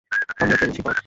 [0.39, 0.97] আমরা পেরেছি, বব।